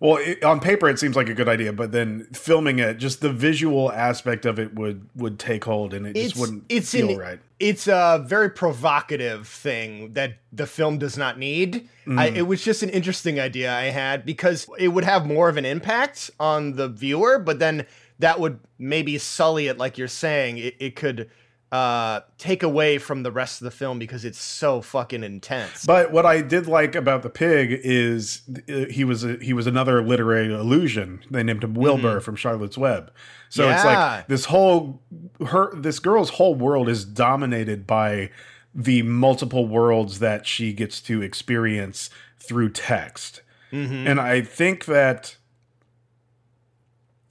[0.00, 3.20] well, it, on paper it seems like a good idea, but then filming it, just
[3.20, 7.10] the visual aspect of it would would take hold, and it just wouldn't it's feel
[7.10, 7.38] an, right.
[7.58, 11.88] It's a very provocative thing that the film does not need.
[12.06, 12.36] I, Mm.
[12.36, 15.64] it was just an interesting idea I had because it would have more of an
[15.64, 17.86] impact on the viewer, but then
[18.18, 20.58] that would maybe sully it, like you're saying.
[20.58, 21.30] It, it could
[21.72, 25.84] uh, take away from the rest of the film because it's so fucking intense.
[25.84, 29.66] But what I did like about the pig is uh, he was a, he was
[29.66, 31.22] another literary illusion.
[31.30, 33.12] They named him Wilbur from Charlotte's Web.
[33.48, 33.86] So it's Mm-hmm.
[33.88, 35.02] Like this whole
[35.48, 38.30] her this girl's whole world is dominated by
[38.74, 43.42] the multiple worlds that she gets to experience through text.
[43.72, 44.06] Mhm.
[44.06, 45.36] And I think that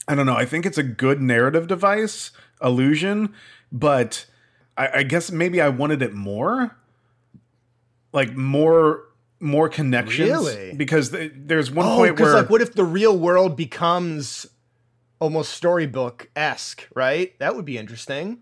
[0.08, 0.36] I don't know.
[0.36, 2.30] I think it's a good narrative device,
[2.62, 3.34] illusion,
[3.72, 4.26] but
[4.76, 6.76] I, I guess maybe I wanted it more,
[8.12, 9.02] like more
[9.38, 10.30] more connections.
[10.30, 10.74] Really?
[10.74, 14.46] Because th- there's one Oh, point where like, what if the real world becomes
[15.18, 16.86] almost storybook esque?
[16.94, 17.38] Right?
[17.38, 18.38] That would be interesting.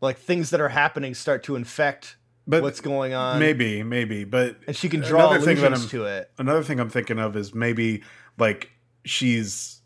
[0.00, 4.56] Like things that are happening start to infect but what's going on, maybe maybe, but
[4.66, 6.30] and she can draw another thing that I'm- to it.
[6.36, 8.02] another thing I'm thinking of is maybe
[8.36, 8.70] like
[9.06, 9.80] she's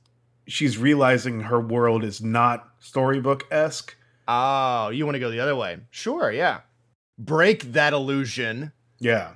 [0.49, 3.95] she's realizing her world is not storybook esque.
[4.29, 5.79] Oh, you want to go the other way?
[5.91, 6.61] Sure, yeah.
[7.19, 9.31] Break that illusion Yeah.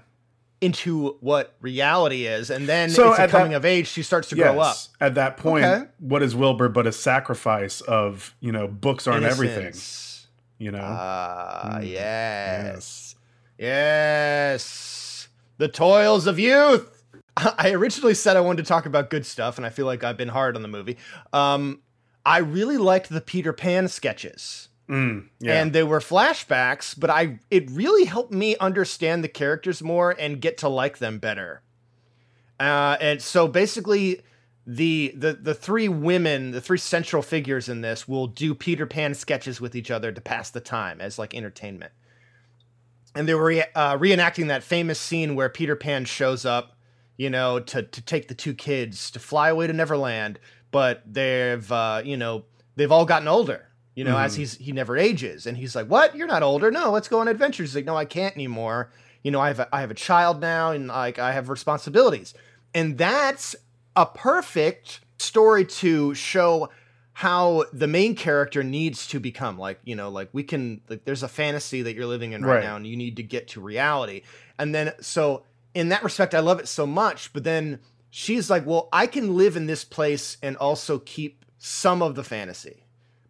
[0.60, 3.88] into what reality is, and then So it's a at that- coming of age.
[3.88, 4.76] She starts to grow up.
[5.00, 5.86] At that point, Okay.
[5.98, 9.72] what is Wilbur but a sacrifice of, you know, books aren't everything.
[10.58, 10.80] You know.
[10.84, 13.16] Ah, Mm, yes.
[13.58, 15.28] Yes.
[15.58, 17.02] The toils of youth.
[17.36, 20.16] I originally said I wanted to talk about good stuff, and I feel like I've
[20.16, 20.98] been hard on the movie.
[21.32, 21.80] Um,
[22.26, 24.68] I really liked the Peter Pan sketches.
[24.92, 25.62] Mm, yeah.
[25.62, 30.38] And they were flashbacks, but I it really helped me understand the characters more and
[30.38, 31.62] get to like them better.
[32.60, 34.20] Uh, and so basically,
[34.66, 39.14] the the the three women, the three central figures in this, will do Peter Pan
[39.14, 41.92] sketches with each other to pass the time as like entertainment.
[43.14, 46.76] And they were re- uh, reenacting that famous scene where Peter Pan shows up,
[47.16, 50.38] you know, to to take the two kids to fly away to Neverland,
[50.70, 52.44] but they've uh, you know
[52.76, 53.68] they've all gotten older.
[53.94, 54.36] You know, as Mhm.
[54.38, 56.16] he's he never ages, and he's like, "What?
[56.16, 56.70] You're not older?
[56.70, 58.90] No, let's go on adventures." He's like, "No, I can't anymore.
[59.22, 62.32] You know, I have a, I have a child now, and like I have responsibilities."
[62.74, 63.54] And that's
[63.94, 66.70] a perfect story to show
[67.14, 71.22] how the main character needs to become like you know like we can like there's
[71.22, 72.62] a fantasy that you're living in right, Right.
[72.62, 74.22] now and you need to get to reality
[74.58, 78.64] and then so in that respect i love it so much but then she's like
[78.64, 82.82] well i can live in this place and also keep some of the fantasy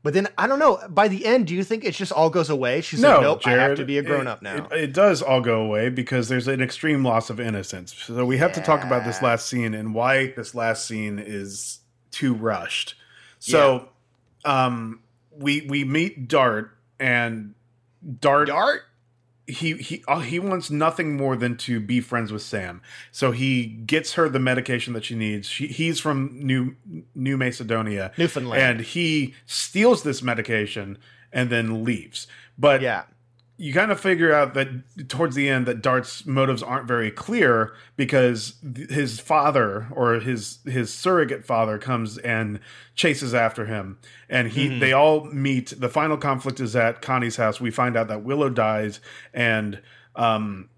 [0.02, 2.50] but then i don't know by the end do you think it just all goes
[2.50, 2.80] away?
[2.80, 4.66] She's no, like nope i have to be a grown it- up now.
[4.70, 7.94] It, it does all go away because there's an extreme loss of innocence.
[7.94, 11.80] So we have to talk about this last scene and why this last scene is
[12.10, 12.94] too rushed.
[13.38, 13.88] So,
[14.44, 15.00] um,
[15.36, 17.54] we we meet Dart and
[18.20, 18.82] Dart dart
[19.46, 22.80] he he uh, he wants nothing more than to be friends with Sam.
[23.10, 25.48] So he gets her the medication that she needs.
[25.48, 26.76] She, he's from New
[27.14, 30.98] New Macedonia, newfoundland and he steals this medication
[31.32, 32.26] and then leaves.
[32.58, 33.04] But yeah
[33.64, 34.68] you kind of figure out that
[35.08, 40.58] towards the end that Dart's motives aren't very clear because th- his father or his
[40.66, 42.58] his surrogate father comes and
[42.96, 43.98] chases after him
[44.28, 44.80] and he Mhm.
[44.80, 48.48] they all meet the final conflict is at Connie's house we find out that Willow
[48.50, 48.98] dies
[49.32, 49.80] and
[50.16, 50.68] um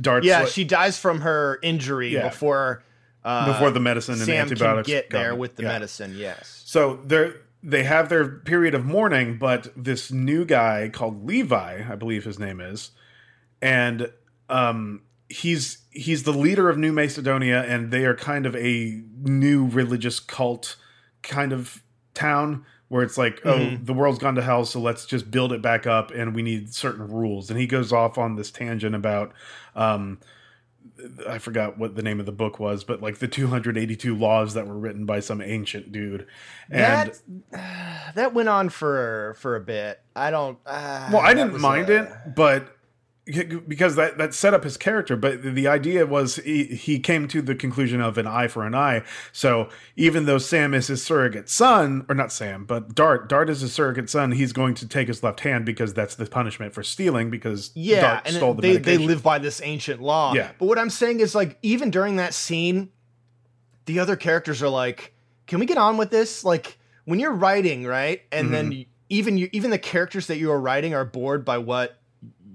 [0.00, 2.28] Dart's yeah like- she dies from her injury Yeah.
[2.30, 2.82] before
[3.24, 5.68] uh, before the medicine and Sam can antibiotics get there with the Yeah.
[5.68, 6.14] medicine.
[6.16, 6.62] Yes.
[6.64, 11.94] So they're they have their period of mourning, but this new guy called Levi, I
[11.94, 12.90] believe his name is,
[13.60, 14.10] and
[14.48, 19.66] um, he's he's the leader of New Macedonia, and they are kind of a new
[19.68, 20.76] religious cult
[21.22, 21.82] kind of
[22.14, 23.86] town where it's like, oh, Mhm.
[23.86, 26.74] the world's gone to hell, so let's just build it back up, and we need
[26.74, 27.48] certain rules.
[27.48, 29.32] And he goes off on this tangent about.
[29.74, 30.18] Um,
[31.28, 34.66] I forgot what the name of the book was, but like the 282 laws that
[34.66, 36.26] were written by some ancient dude.
[36.70, 37.12] And
[37.52, 40.00] that that went on for for a bit.
[40.14, 40.58] I don't.
[40.66, 42.76] Uh, well, I didn't mind uh, it, but
[43.24, 45.16] because that that set up his character.
[45.16, 48.74] But the idea was he, he came to the conclusion of an eye for an
[48.74, 49.04] eye.
[49.32, 53.60] So even though Sam is his surrogate son, or not Sam, but Dart, Dart is
[53.60, 56.82] his surrogate son, he's going to take his left hand because that's the punishment for
[56.82, 60.34] stealing because Yeah, Dart and stole the they they live by this ancient law.
[60.34, 60.50] Yeah.
[60.58, 62.90] But what I'm saying is like even during that scene,
[63.86, 65.14] the other characters are like,
[65.46, 68.22] "Can we get on with this?" Like when you're writing, right?
[68.32, 68.70] And Mm-hmm.
[68.70, 71.98] then even you even the characters that you are writing are bored by what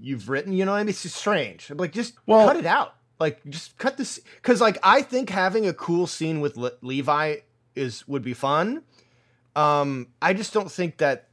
[0.08, 0.54] you've written.
[0.54, 0.89] You know what I mean?
[0.89, 1.70] It's just strange.
[1.70, 2.93] I'm like, just Well- cut it out.
[3.20, 7.38] Like just cut this because like I think having a cool scene with Le- Levi
[7.76, 8.84] is would be fun.
[9.56, 11.28] Um, I just don't think that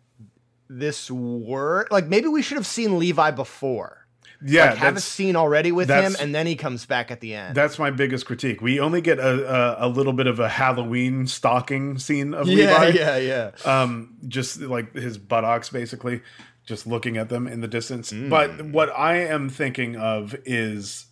[0.68, 4.06] this work like maybe we should have seen Levi before.
[4.42, 7.34] yeah, like, have a scene already with him, and then he comes back at the
[7.34, 7.54] end.
[7.54, 8.62] That's my biggest critique.
[8.62, 12.80] We only get a, a, a little bit of a Halloween stalking scene of yeah,
[12.80, 12.98] Levi.
[12.98, 13.50] yeah, yeah.
[13.70, 16.22] Um, just like his buttocks, basically,
[16.64, 18.12] just looking at them in the distance.
[18.12, 18.30] Mm.
[18.30, 21.06] But what I am thinking of is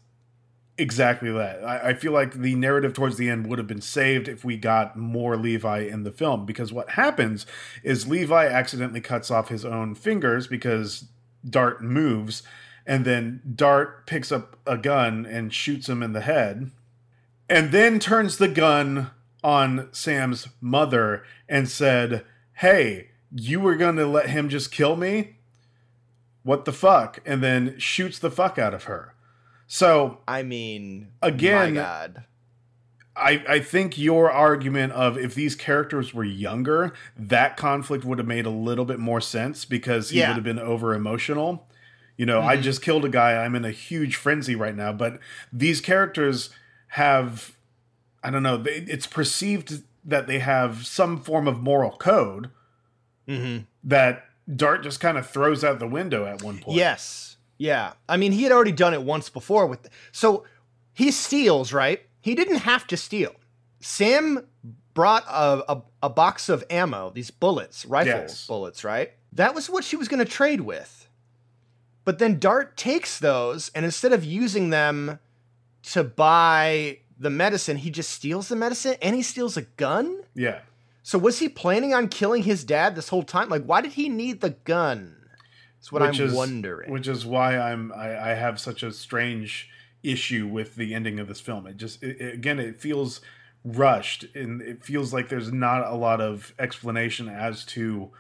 [0.78, 1.64] exactly that.
[1.64, 4.56] I, I feel like the narrative towards the end would have been saved if we
[4.56, 6.46] got more Levi in the film.
[6.46, 7.46] Because what happens
[7.82, 11.06] is Levi accidentally cuts off his own fingers because
[11.48, 12.42] Dart moves,
[12.86, 16.70] and then Dart picks up a gun and shoots him in the head,
[17.48, 19.10] and then turns the gun
[19.44, 25.36] on Sam's mother and said, Hey, you were going to let him just kill me?
[26.42, 27.20] What the fuck?
[27.24, 29.14] And then shoots the fuck out of her.
[29.66, 32.24] So I mean, Again- my God.
[33.14, 38.26] I, I think your argument of if these characters were younger, that conflict would have
[38.26, 40.28] made a little bit more sense because he Yeah.
[40.28, 41.68] would have been over emotional.
[42.16, 42.62] You know, I Mhm.
[42.62, 43.34] just killed a guy.
[43.44, 44.92] I'm in a huge frenzy right now.
[44.94, 45.18] But
[45.52, 46.48] these characters
[46.88, 47.52] have,
[48.24, 52.48] I don't know, they, it's perceived that they have some form of moral code
[53.28, 54.24] hmm that
[54.54, 56.76] Dart just kind of throws out the window at one point.
[56.76, 57.92] Yes, yeah.
[58.08, 59.88] I mean, he had already done it once before with.
[60.10, 60.44] So
[60.92, 62.00] he steals, right?
[62.20, 63.34] He didn't have to steal.
[63.80, 64.46] Sam
[64.94, 68.46] brought a, a, a box of ammo, these bullets, rifle Yes.
[68.46, 69.12] bullets, right?
[69.34, 71.08] that was what she was going to trade with.
[72.04, 75.18] But then Dart takes those and instead of using them
[75.84, 80.20] to buy the medicine, he just steals the medicine and he steals a gun?
[80.34, 80.58] Yeah.
[81.02, 83.48] So was he planning on killing his dad this whole time?
[83.48, 85.16] Like, why did he need the gun?
[85.78, 86.90] That's what Which I'm is- wondering.
[86.92, 89.68] Which is why I'm I, I have such a strange
[90.02, 91.66] issue with the ending of this film.
[91.66, 93.20] It just it, it- again it feels
[93.64, 98.10] rushed and it feels like there's not a lot of explanation as to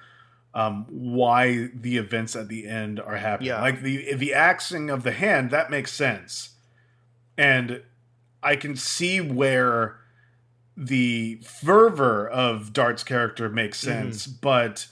[0.54, 3.48] um, why the events at the end are happening.
[3.48, 3.60] Yeah.
[3.62, 6.50] Like the the axing of the hand that makes sense,
[7.38, 7.82] and
[8.42, 9.96] I can see where
[10.76, 14.86] the fervor of Dart's character makes sense, but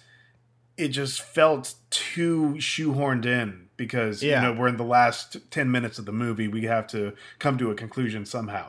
[0.76, 4.42] it just felt too shoehorned in because Yeah.
[4.42, 7.56] you know we're in the last 10 minutes of the movie we have to come
[7.58, 8.66] to a conclusion somehow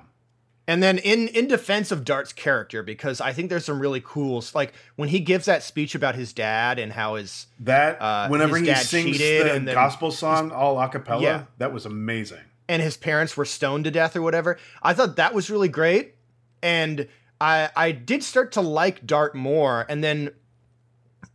[0.68, 4.44] And then in in defense of Dart's character, because I think there's some really cool
[4.54, 8.58] like when he gives that speech about his dad and how his that Uh, whenever
[8.58, 11.44] his he sings the and gospel song all a cappella Yeah.
[11.58, 14.58] that was amazing and his parents were stoned to death or whatever.
[14.82, 16.16] I thought that was really great.
[16.62, 17.08] And
[17.40, 19.86] I I did start to like Dart more.
[19.90, 20.32] And then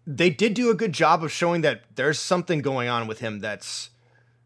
[0.06, 3.40] they did do a good job of showing that there's something going on with him
[3.40, 3.90] that's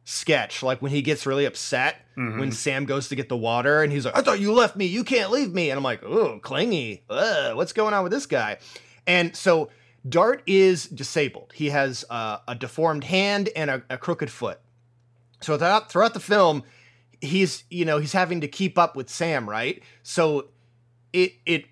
[0.04, 0.62] sketch.
[0.62, 2.38] Like when he gets really upset Mm-hmm.
[2.38, 4.84] when Sam goes to get the water and he's like, I thought you left me.
[4.84, 5.70] You can't leave me.
[5.70, 7.02] And I'm like, oh, clingy.
[7.08, 8.58] Ugh, what's going on with this guy?
[9.06, 9.70] And so
[10.06, 11.52] Dart is disabled.
[11.54, 14.60] He has uh, a deformed hand and a, a crooked foot.
[15.40, 16.62] So throughout, throughout the film,
[17.22, 19.82] he's you know he's having to keep up with Sam, right?
[20.02, 20.48] So
[21.12, 21.64] it it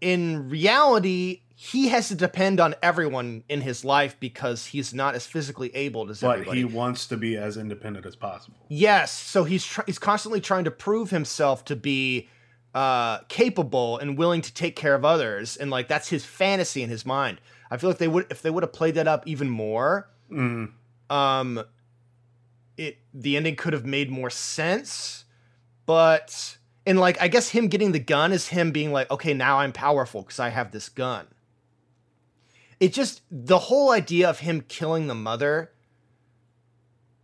[0.00, 5.26] in reality he has to depend on everyone in his life because he's not as
[5.26, 6.58] physically able as but everybody.
[6.58, 10.64] he wants to be as independent as possible Yes, so he's tr- he's constantly trying
[10.64, 12.28] to prove himself to be
[12.74, 16.88] uh, capable and willing to take care of others, and like that's his fantasy in
[16.88, 17.38] his mind.
[17.70, 20.08] I feel like they would if they would have played that up even more.
[20.30, 20.72] Mm.
[21.10, 21.64] Um,
[22.78, 25.26] it the ending could have made more sense,
[25.84, 29.58] but and like I guess him getting the gun is him being like, okay, now
[29.58, 31.26] I'm powerful because I have this gun.
[32.80, 35.70] It just the whole idea of him killing the mother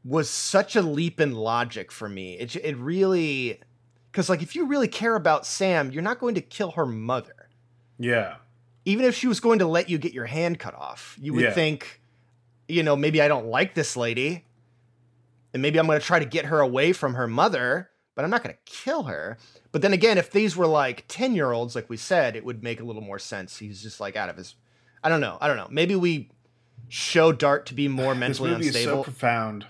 [0.05, 2.39] was such a leap in logic for me.
[2.39, 3.61] It it really
[4.11, 7.51] because like if you really care about Sam, you're not going to kill her mother.
[7.99, 8.37] yeah
[8.85, 11.43] Even if she was going to let you get your hand cut off, you would
[11.45, 11.51] Yeah.
[11.53, 12.01] think,
[12.69, 14.45] you know, maybe I don't like this lady,
[15.53, 18.31] and maybe I'm going to try to get her away from her mother, but I'm
[18.33, 19.39] not going to kill her.
[19.71, 22.65] But then again, if these were like 10 year olds, like we said, it would
[22.65, 23.59] make a little more sense.
[23.59, 24.57] He's just like out of his.
[25.05, 25.39] I don't know.
[25.41, 25.69] I don't know.
[25.71, 26.29] Maybe we
[26.89, 29.67] show Dart to be more mentally this movie is so profound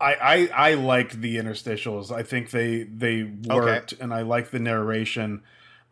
[0.00, 2.10] I, I I like the interstitials.
[2.10, 5.42] I think they they worked, and I like the narration.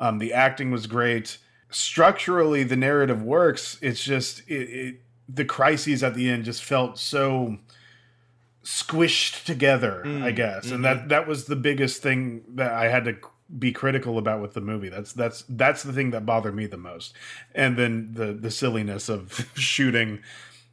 [0.00, 1.36] Um, the acting was great.
[1.68, 3.76] Structurally, the narrative works.
[3.82, 7.58] It's just it, it the crises at the end just felt so
[8.62, 10.02] squished together.
[10.04, 13.16] Mm, I guess, and that that was the biggest thing that I had to
[13.58, 14.88] be critical about with the movie.
[14.88, 17.14] That's that's that's the thing that bothered me the most.
[17.54, 20.20] And then the the silliness of shooting.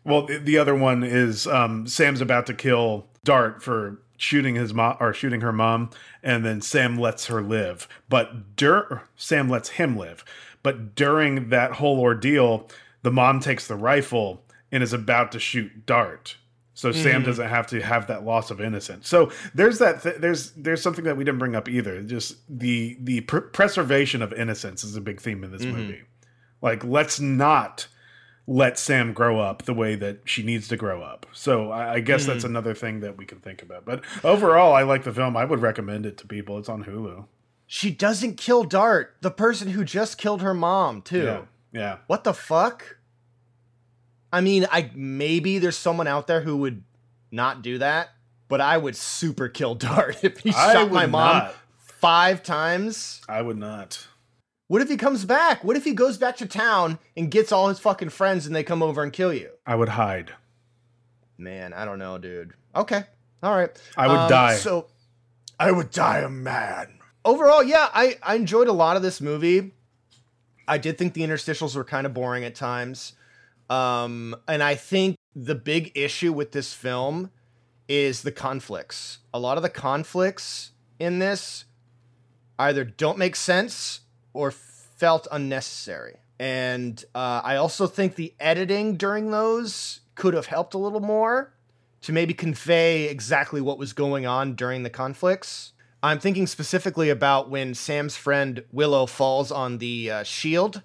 [0.05, 4.73] Well, the, the other one is um, Sam's about to kill Dart for shooting his
[4.73, 5.89] mom or shooting her mom,
[6.23, 7.87] and then Sam lets her live.
[8.07, 10.23] But dur- Sam lets him live.
[10.63, 12.69] But during that whole ordeal,
[13.01, 16.35] the mom takes the rifle and is about to shoot Dart.
[16.79, 17.25] So Sam mm-hmm.
[17.25, 19.09] doesn't have to have that loss of innocence.
[19.09, 20.01] So there's that.
[20.01, 22.01] Th- there's there's something that we didn't bring up either.
[22.01, 25.75] Just the the pr- preservation of innocence is a big theme in this mm-hmm.
[25.75, 26.01] movie.
[26.61, 27.89] Like let's not
[28.47, 31.25] let Sam grow up the way that she needs to grow up.
[31.33, 32.53] So I, I guess that's mm-hmm.
[32.53, 33.83] another thing that we can think about.
[33.83, 35.35] But overall, I like the film.
[35.35, 36.57] I would recommend it to people.
[36.59, 37.25] It's on Hulu.
[37.67, 41.25] She doesn't kill Dart, the person who just killed her mom, too.
[41.25, 41.41] Yeah,
[41.73, 41.97] yeah.
[42.07, 42.98] What the fuck?
[44.31, 46.83] I mean, I maybe there's someone out there who would
[47.31, 48.09] not do that,
[48.47, 51.55] but I would super kill Dart if he I shot my mom not.
[51.77, 53.21] five times.
[53.27, 54.05] I would not.
[54.67, 55.63] What if he comes back?
[55.63, 58.63] What if he goes back to town and gets all his fucking friends and they
[58.63, 59.49] come over and kill you?
[59.65, 60.33] I would hide.
[61.39, 62.53] Man, I don't know, dude.
[62.75, 63.03] Okay.
[63.41, 63.71] All right.
[63.97, 64.55] I would Um, die.
[64.57, 64.85] So
[65.59, 66.99] I would die a man.
[67.25, 69.71] Overall, yeah, I, I enjoyed a lot of this movie.
[70.67, 73.13] I did think the interstitials were kind of boring at times.
[73.69, 77.31] Um, and I think the big issue with this film
[77.87, 79.19] is the conflicts.
[79.33, 81.65] A lot of the conflicts in this
[82.57, 84.01] either don't make sense
[84.33, 86.17] or felt unnecessary.
[86.39, 91.53] And uh, I also think the editing during those could have helped a little more
[92.01, 95.73] to maybe convey exactly what was going on during the conflicts.
[96.01, 100.81] I'm thinking specifically about when Sam's friend Willow falls on the uh, shield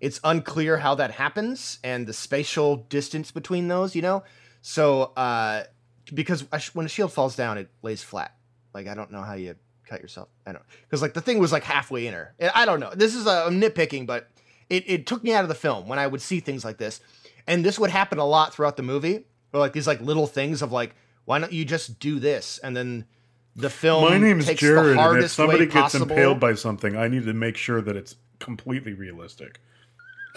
[0.00, 4.22] it's unclear how that happens and the spatial distance between those, you know?
[4.62, 5.64] So, uh,
[6.12, 6.44] because
[6.74, 8.34] when a shield falls down, it lays flat.
[8.74, 9.54] Like, I don't know how you
[9.86, 10.28] cut yourself.
[10.46, 12.34] I don't, because like the thing was like halfway in her.
[12.54, 12.92] I don't know.
[12.94, 14.28] This is a I'm nitpicking, but
[14.68, 17.00] it, it took me out of the film when I would see things like this.
[17.46, 20.60] And this would happen a lot throughout the movie, or like these like little things
[20.62, 20.94] of like,
[21.24, 22.58] why don't you just do this?
[22.58, 23.06] And then
[23.56, 24.04] the film.
[24.04, 26.10] My name is Jared, and if somebody gets possible.
[26.10, 29.60] impaled by something, I need to make sure that it's completely realistic.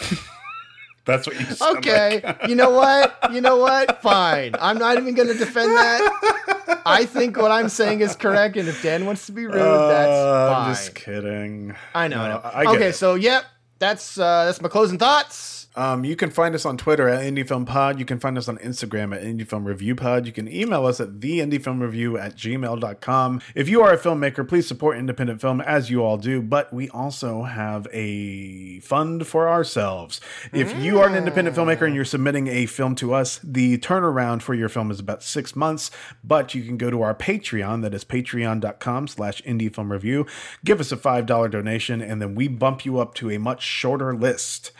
[1.06, 1.45] That's what you
[1.78, 2.22] Okay.
[2.24, 2.47] Like.
[2.47, 3.18] you know what?
[3.34, 4.02] You know what?
[4.02, 4.54] Fine.
[4.60, 6.82] I'm not even going to defend that.
[6.86, 9.88] I think what I'm saying is correct, and if Dan wants to be rude, uh,
[9.88, 10.62] that's fine.
[10.62, 11.76] I'm just kidding.
[11.95, 12.18] I know.
[12.18, 12.28] No, I
[12.64, 12.72] know.
[12.72, 12.95] I okay, it.
[12.95, 13.45] so yep,
[13.80, 15.61] that's uh, that's my closing thoughts.
[15.76, 17.97] Um, you can find us on Twitter at IndieFilmPod.
[17.97, 20.26] You can find us on Instagram at IndieFilmReviewPod.
[20.26, 23.41] You can email us at theindiefilmreview at gmail.com.
[23.55, 26.89] If you are a filmmaker, please support independent film as you all do, but we
[26.89, 30.19] also have a fund for ourselves.
[30.51, 34.41] If you are an independent filmmaker and you're submitting a film to us, the turnaround
[34.41, 35.89] for your film is about six months,
[36.24, 40.28] but you can go to our Patreon, that is patreon.com slash indiefilmreview.
[40.65, 44.13] Give us a $5 donation, and then we bump you up to a much shorter
[44.15, 44.72] list.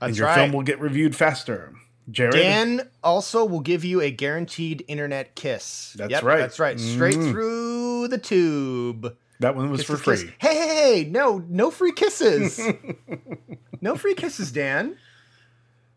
[0.00, 0.36] That's and your right.
[0.36, 1.74] film will get reviewed faster.
[2.10, 2.34] Jared?
[2.34, 5.94] Dan also will give you a guaranteed internet kiss.
[5.96, 6.38] That's yep, right.
[6.38, 6.80] That's right.
[6.80, 7.30] Straight mm.
[7.30, 9.14] through the tube.
[9.40, 10.16] That one was kiss for free.
[10.16, 10.30] Kiss.
[10.38, 12.60] Hey, hey, hey, no, no free kisses.
[13.80, 14.96] no free kisses, Dan.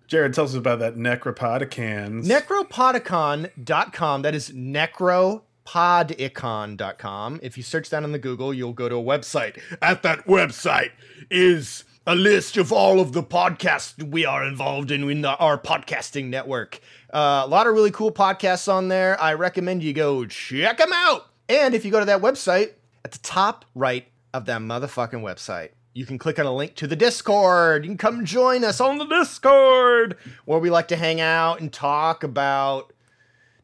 [0.08, 2.26] Jared, tells us about that Necropodicons.
[2.26, 4.22] Necropodicon.com.
[4.24, 7.40] That is necropodicon.com.
[7.42, 9.58] If you search that on the Google, you'll go to a website.
[9.82, 10.92] At that website
[11.30, 15.58] is a list of all of the podcasts we are involved in in the, our
[15.58, 16.80] podcasting network.
[17.14, 19.22] Uh, a lot of really cool podcasts on there.
[19.22, 21.28] I recommend you go check them out.
[21.48, 22.72] And if you go to that website,
[23.06, 26.88] at the top right of that motherfucking website, you can click on a link to
[26.88, 27.84] the Discord.
[27.84, 31.72] You can come join us on the Discord, where we like to hang out and
[31.72, 32.94] talk about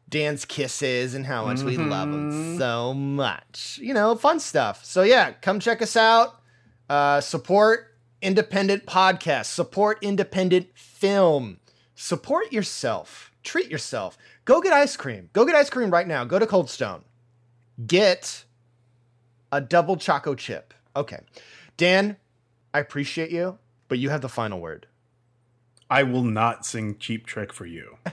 [0.08, 1.66] Dan's kisses and how much mm-hmm.
[1.66, 3.78] we love them so much.
[3.82, 4.84] You know, fun stuff.
[4.84, 6.40] So yeah, come check us out.
[6.88, 7.88] Uh, support
[8.22, 11.60] independent podcasts, support independent film,
[11.94, 14.18] support yourself, treat yourself.
[14.44, 15.30] Go get ice cream.
[15.32, 16.24] Go get ice cream right now.
[16.24, 17.02] Go to Cold Stone.
[17.86, 18.44] Get
[19.52, 20.74] a double choco chip.
[20.96, 21.20] Okay.
[21.76, 22.16] Dan,
[22.74, 23.58] I appreciate you,
[23.88, 24.86] but you have the final word.
[25.90, 27.96] I will not sing Cheap Trick for you.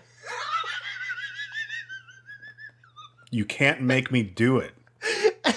[3.31, 4.73] you can't make me do it.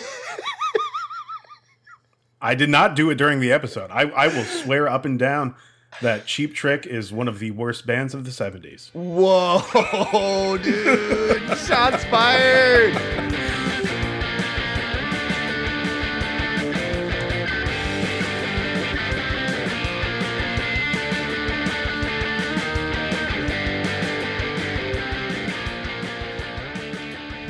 [2.41, 3.91] I did not do it during the episode.
[3.91, 5.57] I, I will swear up and down
[6.01, 8.91] that Cheap Trick is one of the worst bands of the 70s.
[8.93, 11.59] Whoa, dude.
[11.59, 12.95] Shots fired.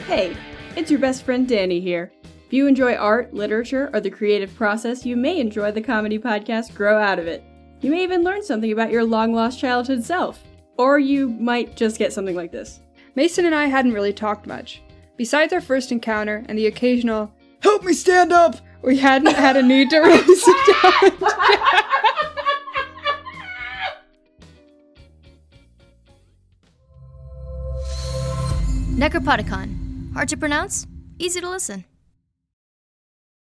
[0.07, 0.35] Hey,
[0.75, 2.11] it's your best friend Danny here.
[2.49, 6.75] If you enjoy art, literature, or the creative process, you may enjoy the comedy podcast
[6.75, 7.45] Grow Out of It.
[7.83, 10.43] You may even learn something about your long lost childhood self.
[10.79, 12.81] Or you might just get something like this.
[13.17, 14.81] Mason and I hadn't really talked much.
[15.19, 17.31] Besides our first encounter and the occasional,
[17.61, 18.57] Help me stand up!
[18.81, 21.11] We hadn't had a need to really sit down.
[28.97, 30.15] Necropodicon.
[30.15, 30.87] Hard to pronounce,
[31.19, 31.85] easy to listen.